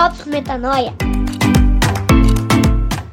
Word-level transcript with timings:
Drops 0.00 0.24
Metanoia. 0.24 0.94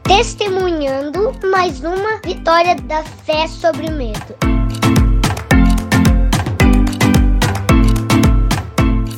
Testemunhando 0.03 1.33
mais 1.51 1.83
uma 1.83 2.21
vitória 2.23 2.75
da 2.75 3.03
fé 3.03 3.45
sobre 3.45 3.87
o 3.87 3.91
medo. 3.91 4.37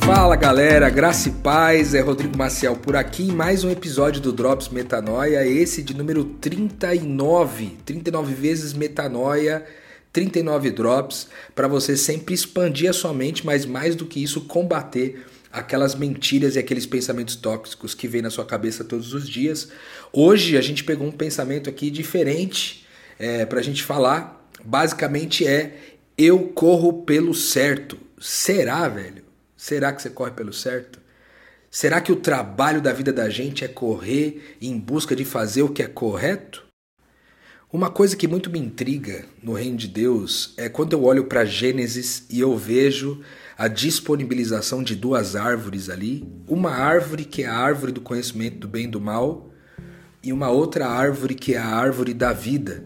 Fala 0.04 0.34
galera, 0.34 0.90
graça 0.90 1.28
e 1.28 1.30
paz, 1.30 1.94
é 1.94 2.00
Rodrigo 2.00 2.36
Maciel 2.36 2.74
por 2.74 2.96
aqui 2.96 3.28
em 3.28 3.32
mais 3.32 3.62
um 3.62 3.70
episódio 3.70 4.20
do 4.20 4.32
Drops 4.32 4.68
Metanoia, 4.68 5.46
esse 5.46 5.80
de 5.80 5.96
número 5.96 6.24
39, 6.24 7.78
39 7.84 8.34
vezes 8.34 8.72
Metanoia, 8.72 9.64
39 10.12 10.72
Drops, 10.72 11.28
para 11.54 11.68
você 11.68 11.96
sempre 11.96 12.34
expandir 12.34 12.90
a 12.90 12.92
sua 12.92 13.14
mente, 13.14 13.46
mas 13.46 13.64
mais 13.64 13.94
do 13.94 14.06
que 14.06 14.20
isso, 14.20 14.40
combater 14.40 15.24
aquelas 15.52 15.94
mentiras 15.94 16.54
e 16.54 16.58
aqueles 16.58 16.86
pensamentos 16.86 17.36
tóxicos 17.36 17.94
que 17.94 18.06
vêm 18.06 18.22
na 18.22 18.30
sua 18.30 18.44
cabeça 18.44 18.84
todos 18.84 19.12
os 19.12 19.28
dias. 19.28 19.68
Hoje 20.12 20.56
a 20.56 20.60
gente 20.60 20.84
pegou 20.84 21.06
um 21.06 21.12
pensamento 21.12 21.68
aqui 21.68 21.90
diferente 21.90 22.86
é, 23.18 23.44
para 23.44 23.60
a 23.60 23.62
gente 23.62 23.82
falar. 23.82 24.48
Basicamente 24.64 25.46
é 25.46 25.76
eu 26.16 26.48
corro 26.48 27.02
pelo 27.02 27.34
certo. 27.34 27.98
Será, 28.20 28.88
velho? 28.88 29.24
Será 29.56 29.92
que 29.92 30.02
você 30.02 30.10
corre 30.10 30.32
pelo 30.32 30.52
certo? 30.52 31.00
Será 31.70 32.00
que 32.00 32.12
o 32.12 32.16
trabalho 32.16 32.80
da 32.80 32.92
vida 32.92 33.12
da 33.12 33.30
gente 33.30 33.64
é 33.64 33.68
correr 33.68 34.56
em 34.60 34.78
busca 34.78 35.14
de 35.14 35.24
fazer 35.24 35.62
o 35.62 35.68
que 35.68 35.82
é 35.82 35.86
correto? 35.86 36.69
Uma 37.72 37.88
coisa 37.88 38.16
que 38.16 38.26
muito 38.26 38.50
me 38.50 38.58
intriga 38.58 39.26
no 39.40 39.52
reino 39.52 39.76
de 39.76 39.86
Deus 39.86 40.54
é 40.56 40.68
quando 40.68 40.92
eu 40.92 41.04
olho 41.04 41.26
para 41.26 41.44
Gênesis 41.44 42.26
e 42.28 42.40
eu 42.40 42.58
vejo 42.58 43.20
a 43.56 43.68
disponibilização 43.68 44.82
de 44.82 44.96
duas 44.96 45.36
árvores 45.36 45.88
ali, 45.88 46.26
uma 46.48 46.72
árvore 46.72 47.24
que 47.24 47.44
é 47.44 47.46
a 47.46 47.54
árvore 47.54 47.92
do 47.92 48.00
conhecimento 48.00 48.58
do 48.58 48.66
bem 48.66 48.86
e 48.86 48.90
do 48.90 49.00
mal, 49.00 49.52
e 50.20 50.32
uma 50.32 50.50
outra 50.50 50.88
árvore 50.88 51.36
que 51.36 51.54
é 51.54 51.58
a 51.58 51.64
árvore 51.68 52.12
da 52.12 52.32
vida. 52.32 52.84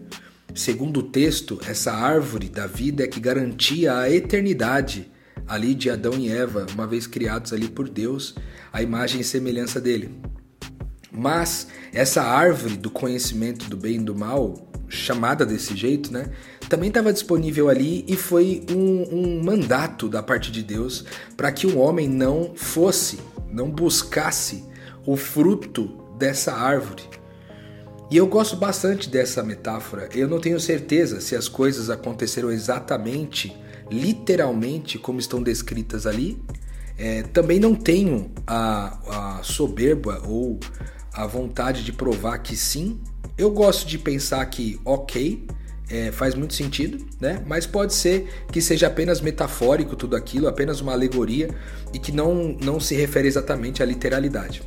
Segundo 0.53 0.99
o 0.99 1.09
texto, 1.09 1.59
essa 1.67 1.91
árvore 1.91 2.47
da 2.47 2.67
vida 2.67 3.05
é 3.05 3.07
que 3.07 3.19
garantia 3.19 3.97
a 3.97 4.11
eternidade 4.11 5.11
ali 5.47 5.73
de 5.73 5.89
Adão 5.89 6.13
e 6.13 6.29
Eva, 6.29 6.67
uma 6.75 6.85
vez 6.85 7.07
criados 7.07 7.51
ali 7.51 7.67
por 7.67 7.89
Deus, 7.89 8.35
a 8.71 8.83
imagem 8.83 9.21
e 9.21 9.23
semelhança 9.23 9.81
dele. 9.81 10.11
Mas 11.15 11.67
essa 11.93 12.21
árvore 12.21 12.75
do 12.75 12.89
conhecimento 12.89 13.69
do 13.69 13.77
bem 13.77 13.95
e 13.95 13.99
do 13.99 14.15
mal, 14.15 14.69
chamada 14.87 15.45
desse 15.45 15.75
jeito, 15.75 16.11
né? 16.11 16.29
Também 16.69 16.89
estava 16.89 17.13
disponível 17.13 17.69
ali 17.69 18.03
e 18.07 18.15
foi 18.15 18.65
um, 18.71 19.03
um 19.11 19.43
mandato 19.43 20.09
da 20.09 20.21
parte 20.21 20.51
de 20.51 20.63
Deus 20.63 21.05
para 21.37 21.51
que 21.51 21.67
o 21.67 21.77
homem 21.77 22.07
não 22.07 22.53
fosse, 22.55 23.19
não 23.51 23.69
buscasse 23.69 24.63
o 25.05 25.15
fruto 25.15 25.89
dessa 26.17 26.53
árvore. 26.53 27.03
E 28.09 28.17
eu 28.17 28.27
gosto 28.27 28.55
bastante 28.55 29.09
dessa 29.09 29.41
metáfora. 29.43 30.09
Eu 30.13 30.27
não 30.27 30.39
tenho 30.39 30.59
certeza 30.59 31.19
se 31.19 31.35
as 31.35 31.47
coisas 31.47 31.89
aconteceram 31.89 32.51
exatamente, 32.51 33.55
literalmente, 33.89 34.99
como 34.99 35.19
estão 35.19 35.41
descritas 35.41 36.05
ali. 36.05 36.41
É, 36.97 37.23
também 37.23 37.59
não 37.59 37.75
tenho 37.75 38.31
a, 38.47 39.37
a 39.39 39.43
soberba 39.43 40.21
ou 40.25 40.59
a 41.15 41.25
vontade 41.25 41.83
de 41.83 41.93
provar 41.93 42.37
que 42.39 42.55
sim, 42.55 42.99
eu 43.37 43.49
gosto 43.51 43.87
de 43.87 43.97
pensar 43.97 44.45
que, 44.47 44.79
ok, 44.83 45.47
é, 45.89 46.11
faz 46.11 46.35
muito 46.35 46.53
sentido, 46.53 47.05
né? 47.19 47.43
Mas 47.45 47.65
pode 47.65 47.93
ser 47.93 48.27
que 48.51 48.61
seja 48.61 48.87
apenas 48.87 49.21
metafórico 49.21 49.95
tudo 49.95 50.15
aquilo, 50.15 50.47
apenas 50.47 50.81
uma 50.81 50.91
alegoria 50.91 51.49
e 51.93 51.99
que 51.99 52.11
não, 52.11 52.57
não 52.61 52.79
se 52.79 52.95
refere 52.95 53.27
exatamente 53.27 53.81
à 53.81 53.85
literalidade. 53.85 54.63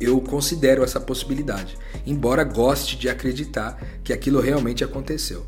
Eu 0.00 0.20
considero 0.20 0.82
essa 0.82 1.00
possibilidade, 1.00 1.76
embora 2.06 2.42
goste 2.42 2.96
de 2.96 3.08
acreditar 3.08 3.78
que 4.02 4.12
aquilo 4.12 4.40
realmente 4.40 4.82
aconteceu. 4.82 5.44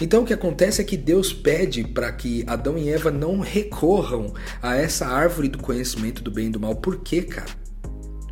Então 0.00 0.22
o 0.22 0.26
que 0.26 0.32
acontece 0.32 0.80
é 0.80 0.84
que 0.84 0.96
Deus 0.96 1.32
pede 1.32 1.84
para 1.84 2.10
que 2.12 2.44
Adão 2.46 2.78
e 2.78 2.88
Eva 2.88 3.10
não 3.10 3.40
recorram 3.40 4.32
a 4.62 4.76
essa 4.76 5.06
árvore 5.06 5.48
do 5.48 5.58
conhecimento 5.58 6.22
do 6.22 6.30
bem 6.30 6.46
e 6.46 6.50
do 6.50 6.60
mal. 6.60 6.76
Por 6.76 7.00
quê, 7.00 7.22
cara? 7.22 7.59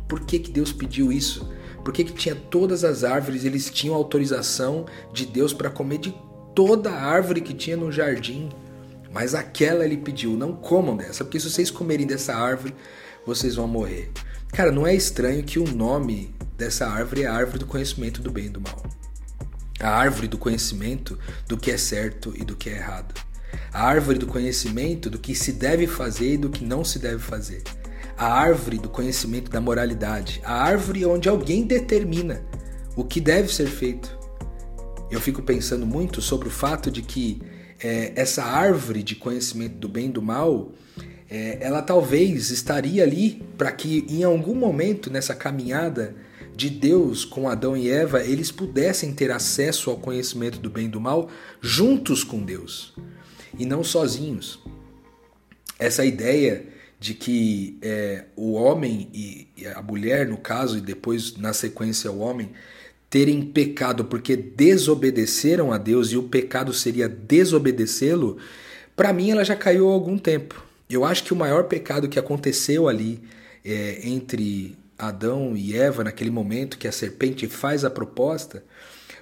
Por 0.09 0.21
que, 0.21 0.39
que 0.39 0.51
Deus 0.51 0.73
pediu 0.73 1.11
isso? 1.11 1.47
Por 1.85 1.93
que, 1.93 2.03
que 2.03 2.13
tinha 2.13 2.35
todas 2.35 2.83
as 2.83 3.03
árvores, 3.03 3.45
eles 3.45 3.69
tinham 3.69 3.95
autorização 3.95 4.85
de 5.13 5.23
Deus 5.25 5.53
para 5.53 5.69
comer 5.69 5.99
de 5.99 6.13
toda 6.55 6.89
a 6.89 7.01
árvore 7.01 7.41
que 7.41 7.53
tinha 7.53 7.77
no 7.77 7.91
jardim. 7.91 8.49
Mas 9.13 9.33
aquela 9.35 9.85
ele 9.85 9.97
pediu, 9.97 10.31
não 10.31 10.53
comam 10.53 10.97
dessa, 10.97 11.23
porque 11.23 11.39
se 11.39 11.49
vocês 11.49 11.71
comerem 11.71 12.07
dessa 12.07 12.35
árvore, 12.35 12.75
vocês 13.25 13.55
vão 13.55 13.67
morrer. 13.67 14.11
Cara, 14.51 14.71
não 14.71 14.85
é 14.85 14.95
estranho 14.95 15.43
que 15.43 15.59
o 15.59 15.67
nome 15.67 16.33
dessa 16.57 16.87
árvore 16.87 17.23
é 17.23 17.27
a 17.27 17.33
árvore 17.33 17.59
do 17.59 17.65
conhecimento 17.67 18.21
do 18.21 18.31
bem 18.31 18.47
e 18.47 18.49
do 18.49 18.59
mal. 18.59 18.83
A 19.79 19.89
árvore 19.89 20.27
do 20.27 20.37
conhecimento 20.37 21.17
do 21.47 21.55
que 21.55 21.71
é 21.71 21.77
certo 21.77 22.33
e 22.35 22.43
do 22.43 22.55
que 22.55 22.69
é 22.69 22.75
errado. 22.75 23.13
A 23.71 23.83
árvore 23.83 24.17
do 24.17 24.27
conhecimento 24.27 25.09
do 25.09 25.19
que 25.19 25.35
se 25.35 25.53
deve 25.53 25.87
fazer 25.87 26.33
e 26.33 26.37
do 26.37 26.49
que 26.49 26.65
não 26.65 26.83
se 26.83 26.99
deve 26.99 27.19
fazer 27.19 27.63
a 28.19 28.33
árvore 28.33 28.77
do 28.77 28.89
conhecimento 28.89 29.49
da 29.49 29.61
moralidade, 29.61 30.41
a 30.43 30.61
árvore 30.61 31.05
onde 31.05 31.29
alguém 31.29 31.63
determina 31.63 32.43
o 32.93 33.05
que 33.05 33.21
deve 33.21 33.47
ser 33.47 33.67
feito. 33.67 34.19
Eu 35.09 35.21
fico 35.21 35.41
pensando 35.41 35.85
muito 35.85 36.21
sobre 36.21 36.49
o 36.49 36.51
fato 36.51 36.91
de 36.91 37.01
que 37.01 37.41
é, 37.81 38.11
essa 38.17 38.43
árvore 38.43 39.03
de 39.03 39.15
conhecimento 39.15 39.75
do 39.75 39.87
bem 39.87 40.07
e 40.07 40.11
do 40.11 40.21
mal, 40.21 40.73
é, 41.29 41.59
ela 41.61 41.81
talvez 41.81 42.49
estaria 42.51 43.03
ali 43.03 43.41
para 43.57 43.71
que 43.71 44.05
em 44.09 44.21
algum 44.25 44.53
momento 44.53 45.09
nessa 45.09 45.33
caminhada 45.33 46.13
de 46.53 46.69
Deus 46.69 47.23
com 47.23 47.47
Adão 47.47 47.77
e 47.77 47.89
Eva, 47.89 48.21
eles 48.21 48.51
pudessem 48.51 49.13
ter 49.13 49.31
acesso 49.31 49.89
ao 49.89 49.95
conhecimento 49.95 50.59
do 50.59 50.69
bem 50.69 50.87
e 50.87 50.89
do 50.89 50.99
mal 50.99 51.29
juntos 51.61 52.21
com 52.25 52.43
Deus 52.43 52.93
e 53.57 53.65
não 53.65 53.81
sozinhos. 53.81 54.59
Essa 55.79 56.03
ideia 56.03 56.78
de 56.99 57.13
que 57.13 57.77
é, 57.81 58.25
o 58.35 58.53
homem 58.53 59.09
e, 59.13 59.47
a 59.73 59.81
mulher, 59.81 60.27
no 60.27 60.37
caso, 60.37 60.77
e 60.77 60.81
depois 60.81 61.37
na 61.37 61.53
sequência 61.53 62.11
o 62.11 62.19
homem, 62.19 62.51
terem 63.09 63.41
pecado 63.41 64.05
porque 64.05 64.35
desobedeceram 64.35 65.71
a 65.71 65.77
Deus 65.77 66.11
e 66.11 66.17
o 66.17 66.23
pecado 66.23 66.73
seria 66.73 67.07
desobedecê-lo, 67.07 68.37
para 68.95 69.13
mim 69.13 69.31
ela 69.31 69.45
já 69.45 69.55
caiu 69.55 69.89
há 69.89 69.93
algum 69.93 70.17
tempo. 70.17 70.63
Eu 70.89 71.05
acho 71.05 71.23
que 71.23 71.33
o 71.33 71.37
maior 71.37 71.63
pecado 71.65 72.09
que 72.09 72.19
aconteceu 72.19 72.87
ali 72.87 73.21
é, 73.63 74.01
entre 74.03 74.77
Adão 74.97 75.55
e 75.55 75.75
Eva, 75.75 76.03
naquele 76.03 76.29
momento 76.29 76.77
que 76.77 76.87
a 76.87 76.91
serpente 76.91 77.47
faz 77.47 77.85
a 77.85 77.89
proposta, 77.89 78.63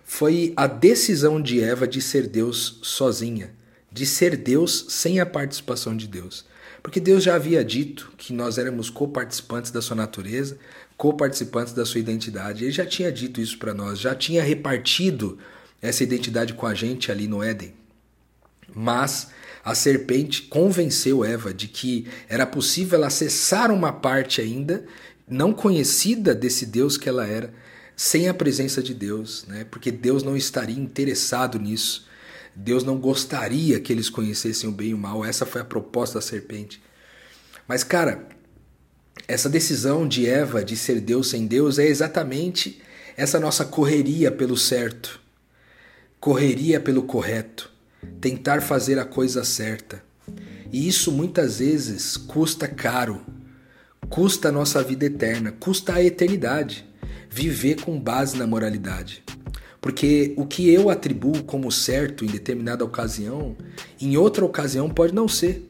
foi 0.04 0.54
a 0.56 0.66
decisão 0.66 1.40
de 1.40 1.62
Eva 1.62 1.88
de 1.88 2.02
ser 2.02 2.28
Deus 2.28 2.80
sozinha, 2.82 3.52
de 3.92 4.06
ser 4.06 4.36
Deus 4.36 4.86
sem 4.90 5.20
a 5.20 5.26
participação 5.26 5.96
de 5.96 6.08
Deus. 6.08 6.46
Porque 6.88 7.02
Deus 7.02 7.22
já 7.22 7.36
havia 7.36 7.66
dito 7.66 8.14
que 8.18 8.32
nós 8.32 8.58
éramos 8.58 8.90
coparticipantes 8.90 9.72
da 9.72 9.82
sua 9.82 9.98
natureza, 9.98 10.58
coparticipantes 10.96 11.74
da 11.74 11.86
sua 11.86 12.00
identidade. 12.00 12.64
Ele 12.64 12.72
já 12.72 12.86
tinha 12.86 13.12
dito 13.12 13.42
isso 13.42 13.58
para 13.58 13.74
nós, 13.74 14.00
já 14.00 14.16
tinha 14.16 14.42
repartido 14.42 15.38
essa 15.82 16.02
identidade 16.02 16.54
com 16.54 16.66
a 16.66 16.74
gente 16.74 17.12
ali 17.12 17.28
no 17.28 17.44
Éden. 17.44 17.74
Mas 18.74 19.28
a 19.66 19.76
serpente 19.76 20.44
convenceu 20.44 21.26
Eva 21.26 21.54
de 21.54 21.68
que 21.68 22.08
era 22.30 22.46
possível 22.46 23.04
acessar 23.04 23.70
uma 23.70 23.92
parte 23.92 24.40
ainda 24.40 24.86
não 25.28 25.52
conhecida 25.52 26.34
desse 26.34 26.66
Deus 26.66 26.96
que 26.96 27.10
ela 27.10 27.28
era, 27.28 27.54
sem 27.98 28.30
a 28.30 28.34
presença 28.34 28.82
de 28.82 28.94
Deus, 28.94 29.44
né? 29.46 29.66
porque 29.70 29.92
Deus 29.92 30.24
não 30.24 30.38
estaria 30.38 30.80
interessado 30.80 31.60
nisso. 31.60 32.07
Deus 32.60 32.84
não 32.84 32.98
gostaria 32.98 33.80
que 33.80 33.94
eles 33.94 34.10
conhecessem 34.10 34.68
o 34.68 34.74
bem 34.74 34.90
e 34.90 34.94
o 34.96 34.98
mal. 34.98 35.24
Essa 35.24 35.46
foi 35.46 35.62
a 35.62 35.66
proposta 35.66 36.16
da 36.16 36.22
serpente. 36.22 36.82
Mas, 37.68 37.84
cara, 37.84 38.28
essa 39.28 39.48
decisão 39.48 40.08
de 40.08 40.28
Eva 40.28 40.64
de 40.64 40.76
ser 40.76 41.00
Deus 41.00 41.30
sem 41.30 41.46
Deus 41.46 41.78
é 41.78 41.86
exatamente 41.86 42.82
essa 43.16 43.40
nossa 43.40 43.64
correria 43.64 44.32
pelo 44.32 44.58
certo, 44.58 45.22
correria 46.20 46.80
pelo 46.80 47.04
correto, 47.04 47.72
tentar 48.20 48.62
fazer 48.62 48.98
a 48.98 49.06
coisa 49.06 49.44
certa. 49.44 50.04
E 50.72 50.88
isso 50.88 51.12
muitas 51.12 51.60
vezes 51.60 52.18
custa 52.18 52.68
caro, 52.68 53.24
custa 54.10 54.50
a 54.50 54.52
nossa 54.52 54.84
vida 54.84 55.06
eterna, 55.06 55.52
custa 55.52 55.94
a 55.94 56.04
eternidade, 56.04 56.88
viver 57.30 57.82
com 57.82 58.00
base 58.00 58.36
na 58.36 58.48
moralidade. 58.48 59.24
Porque 59.88 60.34
o 60.36 60.46
que 60.46 60.70
eu 60.70 60.90
atribuo 60.90 61.44
como 61.44 61.72
certo 61.72 62.26
em 62.26 62.28
determinada 62.28 62.84
ocasião, 62.84 63.56
em 64.02 64.18
outra 64.18 64.44
ocasião 64.44 64.90
pode 64.90 65.16
não 65.16 65.30
ser. 65.30 65.66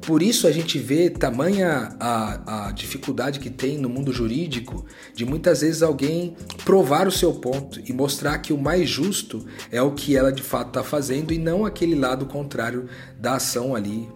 Por 0.00 0.22
isso 0.22 0.46
a 0.46 0.50
gente 0.50 0.78
vê 0.78 1.10
tamanha 1.10 1.94
a, 2.00 2.68
a 2.68 2.72
dificuldade 2.72 3.38
que 3.38 3.50
tem 3.50 3.76
no 3.76 3.86
mundo 3.86 4.14
jurídico 4.14 4.86
de 5.14 5.26
muitas 5.26 5.60
vezes 5.60 5.82
alguém 5.82 6.34
provar 6.64 7.06
o 7.06 7.10
seu 7.10 7.34
ponto 7.34 7.82
e 7.86 7.92
mostrar 7.92 8.38
que 8.38 8.50
o 8.50 8.56
mais 8.56 8.88
justo 8.88 9.44
é 9.70 9.82
o 9.82 9.92
que 9.92 10.16
ela 10.16 10.32
de 10.32 10.42
fato 10.42 10.68
está 10.68 10.82
fazendo 10.82 11.34
e 11.34 11.38
não 11.38 11.66
aquele 11.66 11.94
lado 11.94 12.24
contrário 12.24 12.88
da 13.18 13.34
ação 13.34 13.74
ali, 13.74 14.08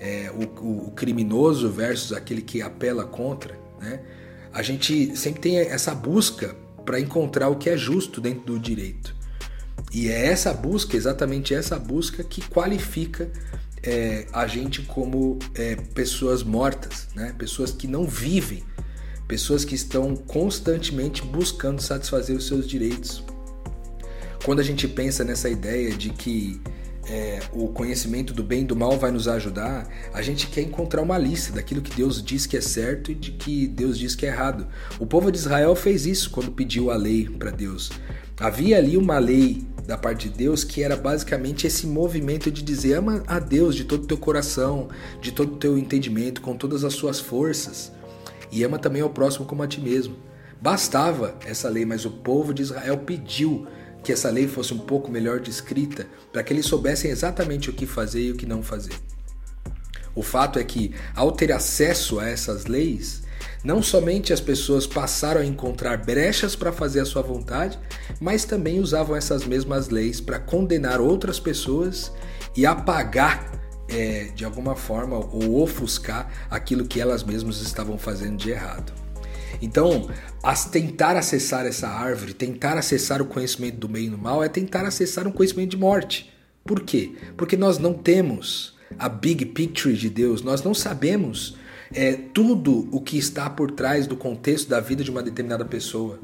é, 0.00 0.28
o, 0.34 0.88
o, 0.88 0.90
criminoso 0.90 1.70
versus 1.70 2.12
aquele 2.12 2.42
que 2.42 2.60
apela 2.60 3.04
contra, 3.04 3.56
né? 3.80 4.00
a 4.52 4.60
gente 4.60 5.16
sempre 5.16 5.40
tem 5.40 5.58
essa 5.58 5.94
busca 5.94 6.56
para 6.84 7.00
encontrar 7.00 7.48
o 7.48 7.56
que 7.56 7.70
é 7.70 7.76
justo 7.76 8.20
dentro 8.20 8.54
do 8.54 8.58
direito. 8.58 9.14
E 9.92 10.08
é 10.08 10.26
essa 10.26 10.52
busca, 10.52 10.96
exatamente 10.96 11.54
essa 11.54 11.78
busca, 11.78 12.22
que 12.22 12.40
qualifica 12.42 13.30
é, 13.82 14.26
a 14.32 14.46
gente 14.46 14.82
como 14.82 15.38
é, 15.54 15.76
pessoas 15.94 16.42
mortas, 16.42 17.08
né? 17.14 17.34
pessoas 17.36 17.72
que 17.72 17.86
não 17.86 18.06
vivem, 18.06 18.62
pessoas 19.26 19.64
que 19.64 19.74
estão 19.74 20.14
constantemente 20.14 21.22
buscando 21.22 21.80
satisfazer 21.80 22.36
os 22.36 22.46
seus 22.46 22.68
direitos. 22.68 23.22
Quando 24.44 24.60
a 24.60 24.62
gente 24.62 24.88
pensa 24.88 25.24
nessa 25.24 25.48
ideia 25.48 25.90
de 25.90 26.10
que 26.10 26.60
é, 27.10 27.40
o 27.52 27.66
conhecimento 27.68 28.32
do 28.32 28.44
bem 28.44 28.62
e 28.62 28.64
do 28.64 28.76
mal 28.76 28.96
vai 28.96 29.10
nos 29.10 29.26
ajudar, 29.26 29.88
a 30.14 30.22
gente 30.22 30.46
quer 30.46 30.60
encontrar 30.60 31.02
uma 31.02 31.18
lista 31.18 31.52
daquilo 31.52 31.82
que 31.82 31.96
Deus 31.96 32.22
diz 32.22 32.46
que 32.46 32.56
é 32.56 32.60
certo 32.60 33.10
e 33.10 33.14
de 33.16 33.32
que 33.32 33.66
Deus 33.66 33.98
diz 33.98 34.14
que 34.14 34.24
é 34.24 34.28
errado. 34.28 34.68
O 35.00 35.04
povo 35.04 35.32
de 35.32 35.36
Israel 35.38 35.74
fez 35.74 36.06
isso 36.06 36.30
quando 36.30 36.52
pediu 36.52 36.88
a 36.88 36.96
lei 36.96 37.28
para 37.28 37.50
Deus. 37.50 37.90
Havia 38.38 38.78
ali 38.78 38.96
uma 38.96 39.18
lei 39.18 39.66
da 39.84 39.98
parte 39.98 40.28
de 40.28 40.38
Deus 40.38 40.62
que 40.62 40.84
era 40.84 40.96
basicamente 40.96 41.66
esse 41.66 41.84
movimento 41.84 42.48
de 42.48 42.62
dizer 42.62 42.94
ama 42.94 43.24
a 43.26 43.40
Deus 43.40 43.74
de 43.74 43.84
todo 43.84 44.04
o 44.04 44.06
teu 44.06 44.16
coração, 44.16 44.88
de 45.20 45.32
todo 45.32 45.54
o 45.54 45.56
teu 45.56 45.76
entendimento, 45.76 46.40
com 46.40 46.56
todas 46.56 46.84
as 46.84 46.94
suas 46.94 47.18
forças 47.18 47.90
e 48.52 48.62
ama 48.62 48.78
também 48.78 49.02
ao 49.02 49.10
próximo 49.10 49.46
como 49.46 49.64
a 49.64 49.66
ti 49.66 49.80
mesmo. 49.80 50.16
Bastava 50.60 51.34
essa 51.44 51.68
lei, 51.68 51.84
mas 51.84 52.04
o 52.04 52.10
povo 52.10 52.52
de 52.52 52.62
Israel 52.62 52.98
pediu 52.98 53.66
que 54.02 54.12
essa 54.12 54.30
lei 54.30 54.48
fosse 54.48 54.72
um 54.72 54.78
pouco 54.78 55.10
melhor 55.10 55.40
descrita 55.40 56.06
para 56.32 56.42
que 56.42 56.52
eles 56.52 56.66
soubessem 56.66 57.10
exatamente 57.10 57.70
o 57.70 57.72
que 57.72 57.86
fazer 57.86 58.22
e 58.22 58.32
o 58.32 58.36
que 58.36 58.46
não 58.46 58.62
fazer. 58.62 58.94
O 60.14 60.22
fato 60.22 60.58
é 60.58 60.64
que, 60.64 60.94
ao 61.14 61.32
ter 61.32 61.52
acesso 61.52 62.18
a 62.18 62.28
essas 62.28 62.66
leis, 62.66 63.22
não 63.62 63.82
somente 63.82 64.32
as 64.32 64.40
pessoas 64.40 64.86
passaram 64.86 65.40
a 65.40 65.44
encontrar 65.44 65.98
brechas 65.98 66.56
para 66.56 66.72
fazer 66.72 67.00
a 67.00 67.04
sua 67.04 67.22
vontade, 67.22 67.78
mas 68.20 68.44
também 68.44 68.80
usavam 68.80 69.14
essas 69.14 69.44
mesmas 69.44 69.88
leis 69.88 70.20
para 70.20 70.38
condenar 70.38 71.00
outras 71.00 71.38
pessoas 71.38 72.12
e 72.56 72.66
apagar 72.66 73.52
é, 73.88 74.30
de 74.34 74.44
alguma 74.44 74.74
forma 74.74 75.16
ou 75.16 75.62
ofuscar 75.62 76.30
aquilo 76.48 76.86
que 76.86 77.00
elas 77.00 77.22
mesmas 77.22 77.60
estavam 77.60 77.98
fazendo 77.98 78.36
de 78.36 78.50
errado. 78.50 78.92
Então, 79.60 80.08
as, 80.42 80.64
tentar 80.64 81.16
acessar 81.16 81.66
essa 81.66 81.88
árvore, 81.88 82.34
tentar 82.34 82.76
acessar 82.76 83.20
o 83.20 83.26
conhecimento 83.26 83.76
do 83.76 83.88
bem 83.88 84.06
e 84.06 84.10
do 84.10 84.18
mal, 84.18 84.42
é 84.42 84.48
tentar 84.48 84.84
acessar 84.84 85.26
um 85.26 85.32
conhecimento 85.32 85.70
de 85.70 85.76
morte. 85.76 86.32
Por 86.64 86.80
quê? 86.80 87.12
Porque 87.36 87.56
nós 87.56 87.78
não 87.78 87.94
temos 87.94 88.78
a 88.98 89.08
big 89.08 89.46
picture 89.46 89.96
de 89.96 90.10
Deus, 90.10 90.42
nós 90.42 90.62
não 90.62 90.74
sabemos 90.74 91.56
é, 91.92 92.12
tudo 92.12 92.88
o 92.92 93.00
que 93.00 93.18
está 93.18 93.48
por 93.48 93.70
trás 93.70 94.06
do 94.06 94.16
contexto 94.16 94.68
da 94.68 94.80
vida 94.80 95.02
de 95.02 95.10
uma 95.10 95.22
determinada 95.22 95.64
pessoa. 95.64 96.18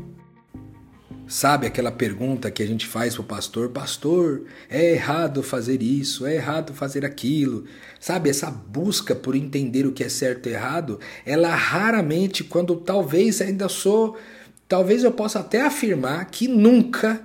Sabe 1.28 1.66
aquela 1.66 1.90
pergunta 1.90 2.52
que 2.52 2.62
a 2.62 2.66
gente 2.66 2.86
faz 2.86 3.14
para 3.14 3.22
o 3.22 3.24
pastor: 3.24 3.70
Pastor, 3.70 4.44
é 4.70 4.92
errado 4.92 5.42
fazer 5.42 5.82
isso, 5.82 6.24
é 6.24 6.36
errado 6.36 6.72
fazer 6.72 7.04
aquilo. 7.04 7.64
Sabe, 7.98 8.30
essa 8.30 8.48
busca 8.48 9.12
por 9.12 9.34
entender 9.34 9.86
o 9.86 9.92
que 9.92 10.04
é 10.04 10.08
certo 10.08 10.48
e 10.48 10.52
errado, 10.52 11.00
ela 11.24 11.52
raramente, 11.52 12.44
quando 12.44 12.76
talvez 12.76 13.40
ainda 13.40 13.68
sou, 13.68 14.16
talvez 14.68 15.02
eu 15.02 15.10
possa 15.10 15.40
até 15.40 15.62
afirmar 15.62 16.26
que 16.26 16.46
nunca 16.46 17.20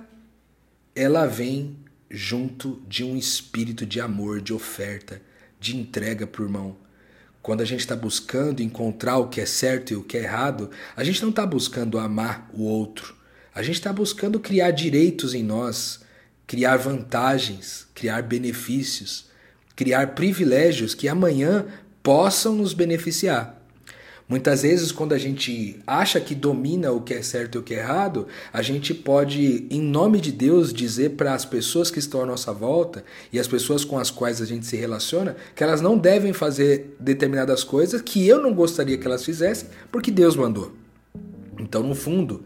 ela 0.96 1.26
vem 1.26 1.76
junto 2.10 2.82
de 2.88 3.04
um 3.04 3.16
espírito 3.16 3.86
de 3.86 4.00
amor, 4.00 4.40
de 4.40 4.52
oferta, 4.52 5.22
de 5.60 5.76
entrega 5.76 6.26
para 6.26 6.42
o 6.42 6.44
irmão. 6.44 6.76
Quando 7.40 7.60
a 7.60 7.64
gente 7.64 7.80
está 7.80 7.94
buscando 7.94 8.62
encontrar 8.62 9.18
o 9.18 9.28
que 9.28 9.40
é 9.40 9.46
certo 9.46 9.92
e 9.92 9.96
o 9.96 10.02
que 10.02 10.16
é 10.16 10.22
errado, 10.24 10.70
a 10.96 11.04
gente 11.04 11.22
não 11.22 11.30
está 11.30 11.46
buscando 11.46 11.98
amar 11.98 12.50
o 12.52 12.64
outro. 12.64 13.21
A 13.54 13.62
gente 13.62 13.74
está 13.74 13.92
buscando 13.92 14.40
criar 14.40 14.70
direitos 14.70 15.34
em 15.34 15.42
nós, 15.42 16.00
criar 16.46 16.78
vantagens, 16.78 17.86
criar 17.94 18.22
benefícios, 18.22 19.26
criar 19.76 20.14
privilégios 20.14 20.94
que 20.94 21.06
amanhã 21.06 21.66
possam 22.02 22.54
nos 22.54 22.72
beneficiar. 22.72 23.62
Muitas 24.26 24.62
vezes, 24.62 24.90
quando 24.90 25.12
a 25.12 25.18
gente 25.18 25.78
acha 25.86 26.18
que 26.18 26.34
domina 26.34 26.90
o 26.92 27.02
que 27.02 27.12
é 27.12 27.20
certo 27.20 27.56
e 27.56 27.58
o 27.58 27.62
que 27.62 27.74
é 27.74 27.80
errado, 27.80 28.26
a 28.50 28.62
gente 28.62 28.94
pode, 28.94 29.66
em 29.68 29.82
nome 29.82 30.18
de 30.18 30.32
Deus, 30.32 30.72
dizer 30.72 31.10
para 31.10 31.34
as 31.34 31.44
pessoas 31.44 31.90
que 31.90 31.98
estão 31.98 32.22
à 32.22 32.26
nossa 32.26 32.50
volta 32.54 33.04
e 33.30 33.38
as 33.38 33.46
pessoas 33.46 33.84
com 33.84 33.98
as 33.98 34.10
quais 34.10 34.40
a 34.40 34.46
gente 34.46 34.64
se 34.64 34.76
relaciona 34.76 35.36
que 35.54 35.62
elas 35.62 35.82
não 35.82 35.98
devem 35.98 36.32
fazer 36.32 36.96
determinadas 36.98 37.62
coisas 37.62 38.00
que 38.00 38.26
eu 38.26 38.40
não 38.40 38.54
gostaria 38.54 38.96
que 38.96 39.06
elas 39.06 39.22
fizessem, 39.22 39.68
porque 39.90 40.10
Deus 40.10 40.34
mandou. 40.34 40.72
Então, 41.58 41.82
no 41.82 41.94
fundo, 41.94 42.42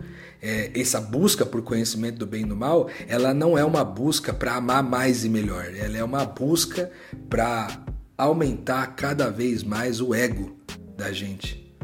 é, 0.46 0.70
essa 0.76 1.00
busca 1.00 1.44
por 1.44 1.60
conhecimento 1.62 2.18
do 2.18 2.26
bem 2.26 2.42
e 2.42 2.46
do 2.46 2.54
mal, 2.54 2.88
ela 3.08 3.34
não 3.34 3.58
é 3.58 3.64
uma 3.64 3.84
busca 3.84 4.32
para 4.32 4.54
amar 4.54 4.80
mais 4.80 5.24
e 5.24 5.28
melhor, 5.28 5.74
ela 5.74 5.98
é 5.98 6.04
uma 6.04 6.24
busca 6.24 6.88
para 7.28 7.84
aumentar 8.16 8.94
cada 8.94 9.28
vez 9.28 9.64
mais 9.64 10.00
o 10.00 10.14
ego 10.14 10.56
da 10.96 11.10
gente. 11.10 11.74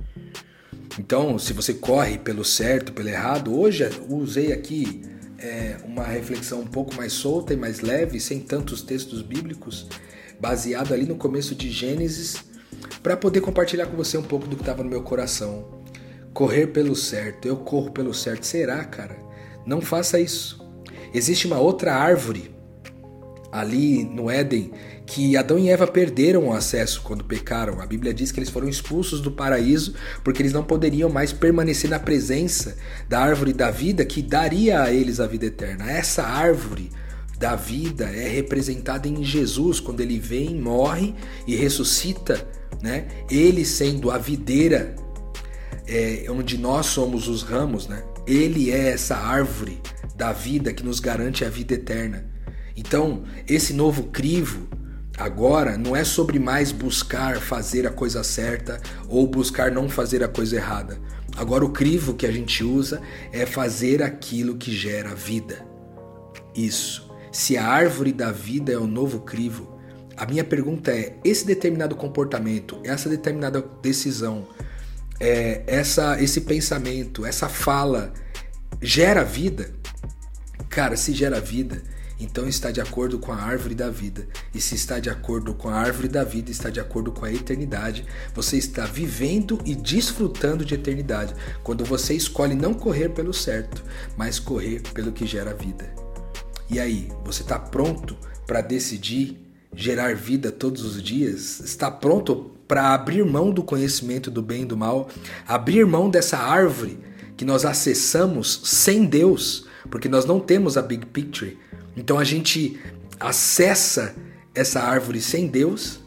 Então, 0.97 1.39
se 1.41 1.53
você 1.53 1.75
corre 1.75 2.19
pelo 2.19 2.45
certo, 2.45 2.93
pelo 2.93 3.09
errado, 3.09 3.59
hoje 3.59 3.89
usei 4.09 4.53
aqui 4.53 5.03
é, 5.39 5.79
uma 5.85 6.05
reflexão 6.05 6.61
um 6.61 6.67
pouco 6.67 6.95
mais 6.95 7.13
solta 7.13 7.53
e 7.53 7.57
mais 7.57 7.81
leve, 7.81 8.21
sem 8.21 8.39
tantos 8.39 8.81
textos 8.81 9.23
bíblicos, 9.23 9.89
baseado 10.39 10.93
ali 10.95 11.05
no 11.05 11.17
começo 11.17 11.55
de 11.57 11.69
Gênesis, 11.69 12.37
para 13.03 13.17
poder 13.17 13.41
compartilhar 13.41 13.87
com 13.87 13.97
você 13.97 14.17
um 14.17 14.23
pouco 14.23 14.47
do 14.47 14.55
que 14.55 14.63
estava 14.63 14.85
no 14.85 14.91
meu 14.91 15.03
coração 15.03 15.82
correr 16.33 16.69
pelo 16.69 16.97
certo, 16.97 17.47
eu 17.47 17.57
corro 17.57 17.91
pelo 17.91 18.15
certo. 18.15 18.47
Será, 18.47 18.85
cara? 18.85 19.17
Não 19.67 19.81
faça 19.81 20.19
isso. 20.19 20.61
Existe 21.15 21.47
uma 21.47 21.59
outra 21.59 21.95
árvore 21.95 22.53
ali 23.53 24.03
no 24.03 24.31
Éden 24.31 24.73
que 25.05 25.37
Adão 25.37 25.59
e 25.59 25.69
Eva 25.69 25.87
perderam 25.87 26.49
o 26.49 26.53
acesso 26.55 27.03
quando 27.03 27.23
pecaram. 27.23 27.81
A 27.83 27.87
Bíblia 27.87 28.15
diz 28.15 28.33
que 28.33 28.41
eles 28.41 28.49
foram 28.49 28.67
expulsos 28.67 29.21
do 29.21 29.31
paraíso 29.31 29.95
porque 30.25 30.41
eles 30.41 30.55
não 30.55 30.65
poderiam 30.65 31.11
mais 31.11 31.33
permanecer 31.33 31.91
na 31.91 31.99
presença 31.99 32.77
da 33.09 33.21
árvore 33.21 33.53
da 33.53 33.71
vida 33.71 34.07
que 34.07 34.23
daria 34.23 34.83
a 34.83 34.91
eles 34.91 35.21
a 35.21 35.27
vida 35.27 35.47
eterna. 35.47 35.91
Essa 35.91 36.23
árvore 36.23 36.91
da 37.39 37.55
vida 37.55 38.05
é 38.07 38.29
representada 38.29 39.07
em 39.07 39.23
Jesus 39.23 39.81
quando 39.81 40.01
ele 40.01 40.19
vem, 40.19 40.55
morre 40.55 41.15
e 41.47 41.55
ressuscita, 41.55 42.49
né? 42.81 43.09
Ele 43.31 43.67
sendo 43.67 44.11
a 44.11 44.17
videira 44.17 44.95
é, 45.87 46.27
onde 46.29 46.59
nós 46.59 46.87
somos 46.87 47.29
os 47.29 47.43
ramos, 47.43 47.87
né? 47.87 48.03
Ele 48.27 48.71
é 48.71 48.91
essa 48.91 49.17
árvore 49.17 49.81
da 50.15 50.33
vida 50.33 50.73
que 50.73 50.85
nos 50.85 51.01
garante 51.01 51.45
a 51.45 51.51
vida 51.51 51.75
eterna. 51.75 52.31
Então, 52.77 53.25
esse 53.49 53.73
novo 53.73 54.05
crivo 54.05 54.69
agora 55.19 55.77
não 55.77 55.95
é 55.95 56.05
sobre 56.05 56.39
mais 56.39 56.73
buscar 56.73 57.39
fazer 57.39 57.87
a 57.87 57.91
coisa 57.91 58.23
certa 58.23 58.81
ou 59.09 59.27
buscar 59.27 59.71
não 59.71 59.89
fazer 59.89 60.23
a 60.23 60.29
coisa 60.29 60.57
errada. 60.57 60.99
Agora, 61.37 61.65
o 61.65 61.71
crivo 61.71 62.15
que 62.15 62.27
a 62.27 62.33
gente 62.33 62.63
usa 62.63 63.01
é 63.33 63.47
fazer 63.47 64.03
aquilo 64.03 64.57
que 64.57 64.71
gera 64.71 65.15
vida. 65.15 65.67
Isso. 66.55 67.11
Se 67.31 67.57
a 67.57 67.67
árvore 67.67 68.13
da 68.13 68.31
vida 68.31 68.73
é 68.73 68.77
o 68.77 68.87
novo 68.87 69.21
crivo, 69.21 69.79
a 70.17 70.27
minha 70.27 70.45
pergunta 70.45 70.91
é: 70.91 71.17
esse 71.25 71.47
determinado 71.47 71.97
comportamento, 71.97 72.79
essa 72.85 73.09
determinada 73.09 73.65
decisão, 73.83 74.47
é, 75.23 75.63
essa, 75.69 76.21
esse 76.21 76.41
pensamento, 76.41 77.25
essa 77.25 77.49
fala 77.49 78.13
gera 78.81 79.23
vida, 79.23 79.73
cara, 80.69 80.97
se 80.97 81.13
gera 81.13 81.41
vida, 81.41 81.81
então 82.19 82.49
está 82.49 82.73
de 82.73 82.81
acordo 82.81 83.21
com 83.21 83.31
a 83.31 83.37
árvore 83.37 83.73
da 83.73 83.89
vida. 83.89 84.27
E 84.53 84.61
se 84.61 84.75
está 84.75 84.99
de 84.99 85.09
acordo 85.09 85.55
com 85.55 85.69
a 85.69 85.75
árvore 85.75 86.09
da 86.09 86.25
vida, 86.25 86.51
está 86.51 86.71
de 86.71 86.81
acordo 86.81 87.13
com 87.13 87.25
a 87.25 87.33
eternidade. 87.33 88.05
Você 88.35 88.57
está 88.57 88.85
vivendo 88.85 89.61
e 89.65 89.77
desfrutando 89.77 90.65
de 90.65 90.75
eternidade 90.75 91.37
quando 91.63 91.85
você 91.85 92.15
escolhe 92.15 92.57
não 92.57 92.75
correr 92.75 93.11
pelo 93.11 93.33
certo, 93.33 93.85
mas 94.17 94.41
correr 94.41 94.83
pelo 94.93 95.13
que 95.13 95.25
gera 95.25 95.55
vida. 95.55 95.89
E 96.69 96.81
aí, 96.81 97.13
você 97.25 97.43
está 97.43 97.61
pronto 97.61 98.17
para 98.45 98.61
decidir 98.61 99.39
gerar 99.73 100.17
vida 100.17 100.51
todos 100.51 100.85
os 100.85 101.01
dias? 101.01 101.61
Está 101.61 101.91
pronto 101.91 102.53
para 102.73 102.95
abrir 102.95 103.23
mão 103.23 103.51
do 103.51 103.63
conhecimento 103.63 104.31
do 104.31 104.41
bem 104.41 104.63
e 104.63 104.65
do 104.65 104.79
mal, 104.79 105.07
abrir 105.47 105.85
mão 105.85 106.09
dessa 106.09 106.39
árvore 106.39 106.99
que 107.37 107.45
nós 107.45 107.67
acessamos 107.67 108.63
sem 108.65 109.05
Deus, 109.05 109.67
porque 109.91 110.09
nós 110.09 110.25
não 110.25 110.41
temos 110.41 110.79
a 110.79 110.81
big 110.81 111.05
picture. 111.05 111.59
Então 111.95 112.19
a 112.19 112.25
gente 112.25 112.81
acessa 113.21 114.17
essa 114.55 114.81
árvore 114.81 115.21
sem 115.21 115.49
Deus, 115.49 116.01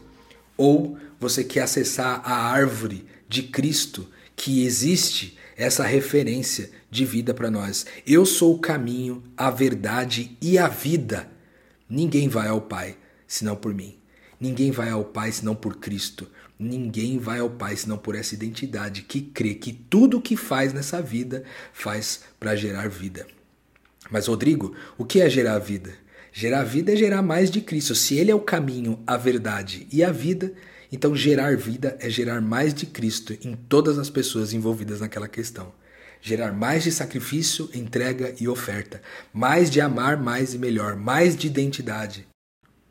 ou 0.56 0.98
você 1.20 1.44
quer 1.44 1.60
acessar 1.60 2.20
a 2.24 2.34
árvore 2.34 3.06
de 3.28 3.44
Cristo 3.44 4.08
que 4.34 4.66
existe 4.66 5.38
essa 5.56 5.84
referência 5.84 6.72
de 6.90 7.04
vida 7.04 7.32
para 7.32 7.48
nós. 7.48 7.86
Eu 8.04 8.26
sou 8.26 8.56
o 8.56 8.58
caminho, 8.58 9.22
a 9.36 9.50
verdade 9.50 10.36
e 10.42 10.58
a 10.58 10.66
vida. 10.66 11.30
Ninguém 11.88 12.28
vai 12.28 12.48
ao 12.48 12.60
Pai 12.60 12.96
senão 13.24 13.54
por 13.54 13.72
mim. 13.72 13.96
Ninguém 14.40 14.72
vai 14.72 14.90
ao 14.90 15.04
Pai 15.04 15.30
senão 15.30 15.54
por 15.54 15.76
Cristo. 15.76 16.28
Ninguém 16.58 17.18
vai 17.18 17.40
ao 17.40 17.50
Pai 17.50 17.76
senão 17.76 17.98
por 17.98 18.14
essa 18.14 18.34
identidade 18.34 19.02
que 19.02 19.20
crê 19.20 19.54
que 19.54 19.72
tudo 19.72 20.18
o 20.18 20.22
que 20.22 20.36
faz 20.36 20.72
nessa 20.72 21.02
vida 21.02 21.44
faz 21.72 22.22
para 22.40 22.56
gerar 22.56 22.88
vida. 22.88 23.26
Mas, 24.10 24.26
Rodrigo, 24.26 24.74
o 24.96 25.04
que 25.04 25.20
é 25.20 25.28
gerar 25.28 25.58
vida? 25.58 25.92
Gerar 26.32 26.64
vida 26.64 26.92
é 26.92 26.96
gerar 26.96 27.22
mais 27.22 27.50
de 27.50 27.60
Cristo. 27.60 27.94
Se 27.94 28.16
Ele 28.16 28.30
é 28.30 28.34
o 28.34 28.40
caminho, 28.40 28.98
a 29.06 29.16
verdade 29.16 29.86
e 29.92 30.02
a 30.02 30.10
vida, 30.10 30.52
então 30.90 31.14
gerar 31.16 31.56
vida 31.56 31.96
é 32.00 32.08
gerar 32.08 32.40
mais 32.40 32.72
de 32.72 32.86
Cristo 32.86 33.36
em 33.42 33.54
todas 33.54 33.98
as 33.98 34.08
pessoas 34.08 34.52
envolvidas 34.52 35.00
naquela 35.00 35.28
questão. 35.28 35.72
Gerar 36.22 36.52
mais 36.52 36.84
de 36.84 36.92
sacrifício, 36.92 37.68
entrega 37.74 38.34
e 38.40 38.48
oferta. 38.48 39.02
Mais 39.32 39.70
de 39.70 39.80
amar 39.80 40.16
mais 40.16 40.54
e 40.54 40.58
melhor. 40.58 40.96
Mais 40.96 41.36
de 41.36 41.46
identidade. 41.46 42.26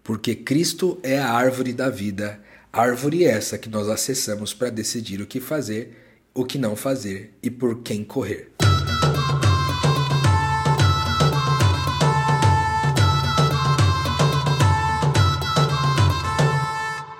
Porque 0.03 0.35
Cristo 0.35 0.99
é 1.01 1.17
a 1.17 1.31
árvore 1.31 1.73
da 1.73 1.89
vida. 1.89 2.39
Árvore 2.77 3.23
essa 3.23 3.57
que 3.57 3.69
nós 3.69 3.87
acessamos 3.87 4.53
para 4.53 4.69
decidir 4.69 5.21
o 5.21 5.25
que 5.25 5.39
fazer, 5.39 5.95
o 6.33 6.43
que 6.43 6.57
não 6.57 6.75
fazer 6.75 7.33
e 7.41 7.49
por 7.49 7.81
quem 7.81 8.03
correr. 8.03 8.51